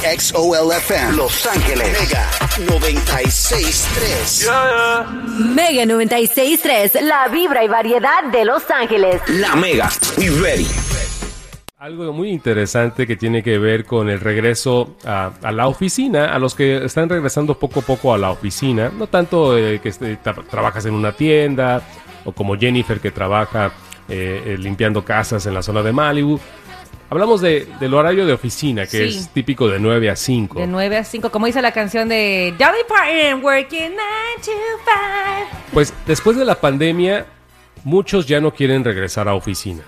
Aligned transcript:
KXOLFM 0.00 1.16
Los 1.16 1.46
Ángeles 1.46 1.88
Mega 2.00 2.28
96.3 2.58 5.54
Mega 5.54 5.84
96.3, 5.84 7.00
la 7.02 7.28
vibra 7.28 7.64
y 7.64 7.68
variedad 7.68 8.24
de 8.30 8.44
Los 8.44 8.70
Ángeles. 8.70 9.20
La 9.28 9.54
Mega. 9.56 9.88
We 10.18 10.28
ready. 10.40 10.66
Algo 11.78 12.12
muy 12.12 12.30
interesante 12.30 13.06
que 13.06 13.16
tiene 13.16 13.42
que 13.42 13.58
ver 13.58 13.84
con 13.84 14.08
el 14.08 14.20
regreso 14.20 14.96
a, 15.04 15.30
a 15.42 15.52
la 15.52 15.68
oficina, 15.68 16.32
a 16.34 16.38
los 16.38 16.54
que 16.54 16.84
están 16.84 17.08
regresando 17.08 17.58
poco 17.58 17.80
a 17.80 17.82
poco 17.82 18.14
a 18.14 18.18
la 18.18 18.30
oficina, 18.30 18.90
no 18.96 19.06
tanto 19.06 19.56
eh, 19.56 19.80
que 19.82 19.90
este, 19.90 20.18
tra- 20.22 20.44
trabajas 20.48 20.84
en 20.86 20.94
una 20.94 21.12
tienda 21.12 21.82
o 22.24 22.32
como 22.32 22.56
Jennifer 22.56 22.98
que 23.00 23.10
trabaja 23.12 23.72
eh, 24.08 24.42
eh, 24.46 24.56
limpiando 24.58 25.04
casas 25.04 25.46
en 25.46 25.54
la 25.54 25.62
zona 25.62 25.82
de 25.82 25.92
Malibu. 25.92 26.40
Hablamos 27.08 27.40
de, 27.40 27.68
del 27.78 27.94
horario 27.94 28.26
de 28.26 28.32
oficina, 28.32 28.82
que 28.86 29.08
Sí. 29.08 29.18
es 29.18 29.28
típico 29.28 29.68
de 29.68 29.78
9 29.78 30.10
a 30.10 30.16
5. 30.16 30.58
De 30.58 30.66
9 30.66 30.96
a 30.96 31.04
5, 31.04 31.30
como 31.30 31.46
dice 31.46 31.62
la 31.62 31.72
canción 31.72 32.08
de 32.08 32.52
Dolly 32.58 32.82
Parton, 32.88 33.44
working 33.44 33.90
9 33.90 34.00
to 34.38 34.42
5. 34.44 35.58
Pues 35.72 35.94
después 36.06 36.36
de 36.36 36.44
la 36.44 36.56
pandemia, 36.56 37.26
muchos 37.84 38.26
ya 38.26 38.40
no 38.40 38.52
quieren 38.52 38.82
regresar 38.82 39.28
a 39.28 39.34
oficina. 39.34 39.82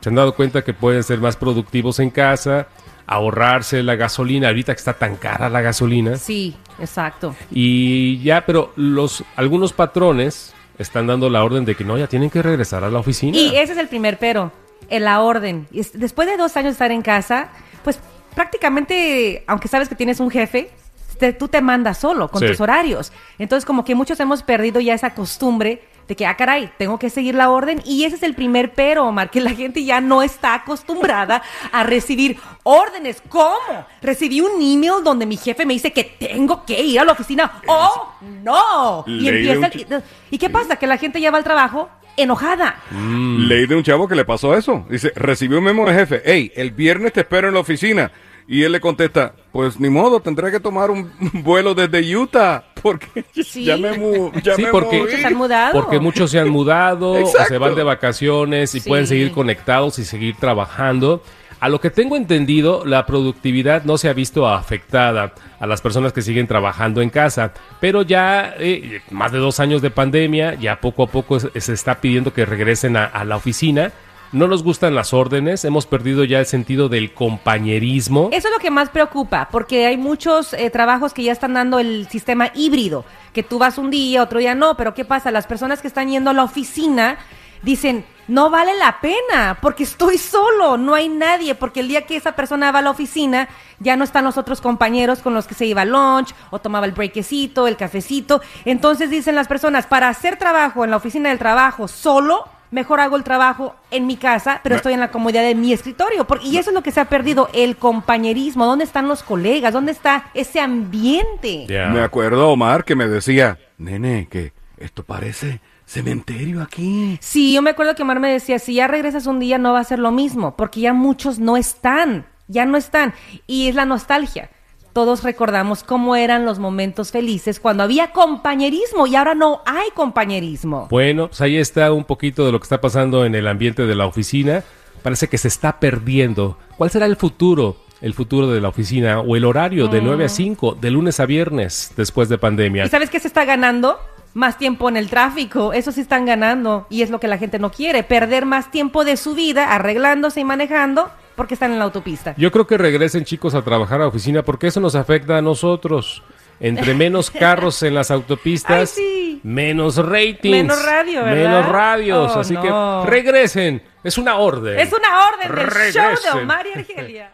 Se 0.00 0.08
han 0.08 0.14
dado 0.14 0.34
cuenta 0.36 0.62
que 0.62 0.72
pueden 0.72 1.02
ser 1.02 1.18
más 1.18 1.36
productivos 1.36 1.98
en 1.98 2.10
casa, 2.10 2.68
ahorrarse 3.08 3.82
la 3.82 3.96
gasolina, 3.96 4.48
ahorita 4.48 4.72
que 4.74 4.78
está 4.78 4.92
tan 4.92 5.16
cara 5.16 5.48
la 5.48 5.60
gasolina. 5.62 6.16
Sí, 6.16 6.54
exacto. 6.78 7.34
Y 7.50 8.20
ya, 8.22 8.46
pero 8.46 8.72
los 8.76 9.24
algunos 9.34 9.72
patrones 9.72 10.54
están 10.78 11.06
dando 11.06 11.28
la 11.30 11.42
orden 11.42 11.64
de 11.64 11.74
que 11.74 11.84
no, 11.84 11.96
ya 11.98 12.06
tienen 12.06 12.30
que 12.30 12.42
regresar 12.42 12.84
a 12.84 12.90
la 12.90 12.98
oficina. 13.00 13.36
Y 13.36 13.56
ese 13.56 13.72
es 13.72 13.78
el 13.78 13.88
primer 13.88 14.18
pero, 14.18 14.52
en 14.88 15.04
la 15.04 15.20
orden. 15.22 15.66
Y 15.70 15.80
es- 15.80 15.98
Después 15.98 16.28
de 16.28 16.36
dos 16.36 16.56
años 16.56 16.70
de 16.70 16.72
estar 16.72 16.92
en 16.92 17.02
casa, 17.02 17.48
pues 17.84 17.98
prácticamente, 18.34 19.44
aunque 19.46 19.68
sabes 19.68 19.88
que 19.88 19.94
tienes 19.94 20.20
un 20.20 20.30
jefe, 20.30 20.70
te- 21.18 21.32
tú 21.32 21.48
te 21.48 21.60
mandas 21.62 21.98
solo 21.98 22.28
con 22.28 22.40
Sí. 22.40 22.48
tus 22.48 22.60
horarios. 22.60 23.12
Entonces 23.38 23.64
como 23.64 23.84
que 23.84 23.94
muchos 23.94 24.20
hemos 24.20 24.42
perdido 24.42 24.80
ya 24.80 24.94
esa 24.94 25.14
costumbre 25.14 25.82
de 26.08 26.14
que, 26.14 26.24
ah, 26.24 26.36
caray, 26.36 26.70
tengo 26.78 26.98
que 27.00 27.10
seguir 27.10 27.34
la 27.34 27.50
orden. 27.50 27.82
Y 27.84 28.04
ese 28.04 28.14
es 28.16 28.22
el 28.22 28.34
primer 28.34 28.72
pero, 28.74 29.06
Omar, 29.08 29.28
que 29.30 29.40
la 29.40 29.50
gente 29.50 29.84
ya 29.84 30.00
no 30.00 30.22
está 30.22 30.54
acostumbrada 30.54 31.42
a 31.72 31.82
recibir 31.82 32.38
órdenes. 32.62 33.20
¿Cómo? 33.28 33.56
Recibí 34.02 34.40
un 34.40 34.60
email 34.62 35.02
donde 35.02 35.26
mi 35.26 35.36
jefe 35.36 35.66
me 35.66 35.74
dice 35.74 35.92
que 35.92 36.04
tengo 36.04 36.64
que 36.64 36.80
ir 36.80 37.00
a 37.00 37.04
la 37.04 37.12
oficina. 37.12 37.60
¡Oh, 37.66 38.12
no! 38.44 39.04
Y 39.08 39.26
empieza... 39.28 39.96
un 39.96 40.02
¿Y 40.30 40.38
qué 40.38 40.48
pasa? 40.48 40.76
Que 40.76 40.86
la 40.86 40.96
gente 40.96 41.20
ya 41.20 41.30
va 41.32 41.38
al 41.38 41.44
trabajo 41.44 41.88
enojada. 42.16 42.76
Leí 42.90 43.66
de 43.66 43.74
un 43.76 43.82
chavo 43.82 44.08
que 44.08 44.14
le 44.16 44.24
pasó 44.24 44.56
eso. 44.56 44.86
Dice, 44.90 45.12
recibió 45.16 45.58
un 45.58 45.64
memo 45.64 45.86
de 45.86 45.94
jefe. 45.94 46.22
Hey, 46.24 46.52
el 46.56 46.70
viernes 46.72 47.12
te 47.12 47.20
espero 47.20 47.48
en 47.48 47.54
la 47.54 47.60
oficina. 47.60 48.10
Y 48.48 48.62
él 48.62 48.70
le 48.70 48.80
contesta, 48.80 49.34
pues 49.50 49.80
ni 49.80 49.90
modo, 49.90 50.20
tendré 50.20 50.52
que 50.52 50.60
tomar 50.60 50.90
un 50.92 51.10
vuelo 51.42 51.74
desde 51.74 52.16
Utah. 52.16 52.64
Porque 52.82 53.24
Sí. 53.42 53.64
ya 53.64 53.76
me, 53.76 53.98
mu 53.98 54.30
ya 54.42 54.54
Sí, 54.54 54.62
me 54.62 54.68
porque- 54.70 54.98
moví. 54.98 55.10
Muchos 55.10 55.24
han 55.24 55.34
mudado. 55.34 55.72
Porque 55.82 55.98
muchos 55.98 56.30
se 56.30 56.38
han 56.38 56.48
mudado 56.50 57.12
o 57.12 57.26
se 57.26 57.58
van 57.58 57.74
de 57.74 57.82
vacaciones 57.82 58.72
y 58.76 58.80
Sí. 58.80 58.88
pueden 58.88 59.08
seguir 59.08 59.32
conectados 59.32 59.98
y 59.98 60.04
seguir 60.04 60.36
trabajando. 60.36 61.22
A 61.58 61.68
lo 61.70 61.80
que 61.80 61.90
tengo 61.90 62.16
entendido, 62.16 62.84
la 62.84 63.06
productividad 63.06 63.84
no 63.84 63.96
se 63.96 64.10
ha 64.10 64.12
visto 64.12 64.46
afectada 64.46 65.32
a 65.58 65.66
las 65.66 65.80
personas 65.80 66.12
que 66.12 66.20
siguen 66.20 66.46
trabajando 66.46 67.00
en 67.00 67.08
casa, 67.08 67.52
pero 67.80 68.02
ya 68.02 68.54
eh, 68.58 69.00
más 69.10 69.32
de 69.32 69.38
dos 69.38 69.58
años 69.58 69.80
de 69.80 69.90
pandemia, 69.90 70.54
ya 70.54 70.80
poco 70.80 71.04
a 71.04 71.06
poco 71.06 71.40
se 71.40 71.72
está 71.72 72.00
pidiendo 72.00 72.34
que 72.34 72.44
regresen 72.44 72.96
a, 72.96 73.06
a 73.06 73.24
la 73.24 73.36
oficina. 73.36 73.92
No 74.32 74.48
nos 74.48 74.64
gustan 74.64 74.94
las 74.94 75.14
órdenes, 75.14 75.64
hemos 75.64 75.86
perdido 75.86 76.24
ya 76.24 76.40
el 76.40 76.46
sentido 76.46 76.88
del 76.90 77.14
compañerismo. 77.14 78.28
Eso 78.32 78.48
es 78.48 78.54
lo 78.54 78.60
que 78.60 78.70
más 78.70 78.90
preocupa, 78.90 79.48
porque 79.50 79.86
hay 79.86 79.96
muchos 79.96 80.52
eh, 80.52 80.68
trabajos 80.68 81.14
que 81.14 81.22
ya 81.22 81.32
están 81.32 81.54
dando 81.54 81.78
el 81.78 82.06
sistema 82.08 82.50
híbrido, 82.54 83.04
que 83.32 83.42
tú 83.42 83.58
vas 83.58 83.78
un 83.78 83.90
día, 83.90 84.22
otro 84.22 84.40
día 84.40 84.54
no, 84.54 84.76
pero 84.76 84.92
¿qué 84.92 85.04
pasa? 85.04 85.30
Las 85.30 85.46
personas 85.46 85.80
que 85.80 85.88
están 85.88 86.10
yendo 86.10 86.30
a 86.30 86.34
la 86.34 86.44
oficina 86.44 87.18
dicen, 87.62 88.04
no 88.28 88.50
vale 88.50 88.76
la 88.76 89.00
pena, 89.00 89.58
porque 89.60 89.84
estoy 89.84 90.18
solo, 90.18 90.76
no 90.76 90.94
hay 90.94 91.08
nadie, 91.08 91.54
porque 91.54 91.80
el 91.80 91.88
día 91.88 92.06
que 92.06 92.16
esa 92.16 92.32
persona 92.32 92.72
va 92.72 92.80
a 92.80 92.82
la 92.82 92.90
oficina, 92.90 93.48
ya 93.78 93.96
no 93.96 94.04
están 94.04 94.24
los 94.24 94.36
otros 94.36 94.60
compañeros 94.60 95.20
con 95.20 95.34
los 95.34 95.46
que 95.46 95.54
se 95.54 95.66
iba 95.66 95.82
al 95.82 95.90
lunch, 95.90 96.34
o 96.50 96.58
tomaba 96.58 96.86
el 96.86 96.92
breakecito, 96.92 97.66
el 97.66 97.76
cafecito. 97.76 98.40
Entonces 98.64 99.10
dicen 99.10 99.34
las 99.34 99.48
personas, 99.48 99.86
para 99.86 100.08
hacer 100.08 100.36
trabajo 100.36 100.84
en 100.84 100.90
la 100.90 100.96
oficina 100.96 101.28
del 101.28 101.38
trabajo 101.38 101.88
solo, 101.88 102.48
mejor 102.70 103.00
hago 103.00 103.16
el 103.16 103.24
trabajo 103.24 103.76
en 103.90 104.06
mi 104.06 104.16
casa, 104.16 104.60
pero 104.62 104.74
estoy 104.74 104.92
en 104.92 105.00
la 105.00 105.10
comodidad 105.10 105.42
de 105.42 105.54
mi 105.54 105.72
escritorio. 105.72 106.26
Porque, 106.26 106.46
y 106.46 106.56
eso 106.58 106.70
es 106.70 106.74
lo 106.74 106.82
que 106.82 106.90
se 106.90 107.00
ha 107.00 107.06
perdido, 107.06 107.48
el 107.52 107.76
compañerismo. 107.76 108.66
¿Dónde 108.66 108.84
están 108.84 109.08
los 109.08 109.22
colegas? 109.22 109.72
¿Dónde 109.72 109.92
está 109.92 110.30
ese 110.34 110.60
ambiente? 110.60 111.66
Ya. 111.68 111.88
Me 111.88 112.00
acuerdo, 112.00 112.50
Omar, 112.50 112.84
que 112.84 112.96
me 112.96 113.06
decía, 113.08 113.58
nene, 113.78 114.28
que 114.28 114.52
esto 114.78 115.04
parece 115.04 115.60
cementerio 115.86 116.60
aquí. 116.60 117.16
Sí, 117.20 117.54
yo 117.54 117.62
me 117.62 117.70
acuerdo 117.70 117.94
que 117.94 118.02
Omar 118.02 118.20
me 118.20 118.30
decía, 118.30 118.58
si 118.58 118.74
ya 118.74 118.88
regresas 118.88 119.26
un 119.26 119.38
día 119.38 119.56
no 119.56 119.72
va 119.72 119.80
a 119.80 119.84
ser 119.84 119.98
lo 119.98 120.10
mismo, 120.10 120.56
porque 120.56 120.80
ya 120.80 120.92
muchos 120.92 121.38
no 121.38 121.56
están, 121.56 122.26
ya 122.48 122.66
no 122.66 122.76
están. 122.76 123.14
Y 123.46 123.68
es 123.68 123.74
la 123.74 123.86
nostalgia. 123.86 124.50
Todos 124.92 125.22
recordamos 125.22 125.84
cómo 125.84 126.16
eran 126.16 126.46
los 126.46 126.58
momentos 126.58 127.12
felices 127.12 127.60
cuando 127.60 127.82
había 127.82 128.12
compañerismo 128.12 129.06
y 129.06 129.14
ahora 129.14 129.34
no 129.34 129.60
hay 129.66 129.90
compañerismo. 129.94 130.88
Bueno, 130.90 131.28
pues 131.28 131.40
ahí 131.42 131.58
está 131.58 131.92
un 131.92 132.04
poquito 132.04 132.46
de 132.46 132.52
lo 132.52 132.58
que 132.58 132.64
está 132.64 132.80
pasando 132.80 133.26
en 133.26 133.34
el 133.34 133.46
ambiente 133.46 133.86
de 133.86 133.94
la 133.94 134.06
oficina. 134.06 134.64
Parece 135.02 135.28
que 135.28 135.36
se 135.36 135.48
está 135.48 135.78
perdiendo. 135.78 136.58
¿Cuál 136.78 136.90
será 136.90 137.04
el 137.04 137.16
futuro? 137.16 137.76
El 138.00 138.14
futuro 138.14 138.48
de 138.48 138.60
la 138.60 138.68
oficina 138.68 139.20
o 139.20 139.36
el 139.36 139.44
horario 139.44 139.88
de 139.88 140.00
9 140.00 140.24
a 140.24 140.28
5, 140.30 140.78
de 140.80 140.90
lunes 140.90 141.20
a 141.20 141.26
viernes, 141.26 141.92
después 141.96 142.30
de 142.30 142.38
pandemia. 142.38 142.86
¿Y 142.86 142.88
sabes 142.88 143.10
qué 143.10 143.20
se 143.20 143.28
está 143.28 143.44
ganando? 143.44 143.98
Más 144.36 144.58
tiempo 144.58 144.90
en 144.90 144.98
el 144.98 145.08
tráfico, 145.08 145.72
eso 145.72 145.92
sí 145.92 146.02
están 146.02 146.26
ganando 146.26 146.86
y 146.90 147.00
es 147.00 147.08
lo 147.08 147.18
que 147.20 147.26
la 147.26 147.38
gente 147.38 147.58
no 147.58 147.70
quiere, 147.70 148.02
perder 148.02 148.44
más 148.44 148.70
tiempo 148.70 149.02
de 149.02 149.16
su 149.16 149.34
vida 149.34 149.72
arreglándose 149.74 150.40
y 150.40 150.44
manejando 150.44 151.10
porque 151.36 151.54
están 151.54 151.72
en 151.72 151.78
la 151.78 151.86
autopista. 151.86 152.34
Yo 152.36 152.52
creo 152.52 152.66
que 152.66 152.76
regresen 152.76 153.24
chicos 153.24 153.54
a 153.54 153.62
trabajar 153.62 153.98
a 153.98 154.04
la 154.04 154.08
oficina 154.08 154.42
porque 154.42 154.66
eso 154.66 154.78
nos 154.78 154.94
afecta 154.94 155.38
a 155.38 155.40
nosotros. 155.40 156.22
Entre 156.60 156.92
menos 156.92 157.30
carros 157.38 157.82
en 157.82 157.94
las 157.94 158.10
autopistas, 158.10 158.94
Ay, 158.98 159.04
sí. 159.04 159.40
menos 159.42 159.96
ratings. 159.96 160.54
Menos 160.54 160.84
radio, 160.84 161.24
¿verdad? 161.24 161.34
Menos 161.36 161.68
radios. 161.70 162.32
Oh, 162.36 162.40
así 162.40 162.52
no. 162.52 163.02
que 163.04 163.10
regresen. 163.10 163.82
Es 164.04 164.18
una 164.18 164.36
orden. 164.36 164.78
Es 164.78 164.92
una 164.92 165.28
orden 165.28 165.48
del 165.48 165.66
show 165.92 166.02
de 166.02 166.10
Regresen. 166.10 166.38
Omar 166.42 166.66
y 166.66 166.72
Argelia. 166.78 167.32